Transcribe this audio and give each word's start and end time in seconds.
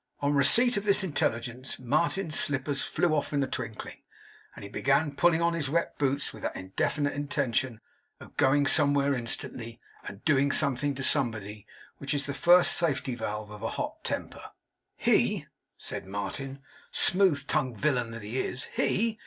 On 0.19 0.33
receipt 0.33 0.77
of 0.77 0.83
this 0.83 1.03
intelligence, 1.03 1.77
Martin's 1.77 2.33
slippers 2.33 2.81
flew 2.81 3.13
off 3.13 3.33
in 3.33 3.43
a 3.43 3.47
twinkling, 3.47 4.01
and 4.55 4.63
he 4.63 4.67
began 4.71 5.15
pulling 5.15 5.43
on 5.43 5.53
his 5.53 5.69
wet 5.69 5.95
boots 5.99 6.33
with 6.33 6.41
that 6.41 6.55
indefinite 6.55 7.13
intention 7.13 7.79
of 8.19 8.35
going 8.35 8.65
somewhere 8.65 9.13
instantly, 9.13 9.79
and 10.05 10.25
doing 10.25 10.51
something 10.51 10.95
to 10.95 11.03
somebody, 11.03 11.67
which 11.99 12.15
is 12.15 12.25
the 12.25 12.33
first 12.33 12.71
safety 12.71 13.13
valve 13.13 13.51
of 13.51 13.61
a 13.61 13.69
hot 13.77 14.03
temper. 14.03 14.41
'He!' 14.97 15.45
said 15.77 16.07
Martin, 16.07 16.63
'smooth 16.91 17.45
tongued 17.45 17.77
villain 17.77 18.09
that 18.09 18.23
he 18.23 18.39
is! 18.39 18.63
He! 18.73 19.19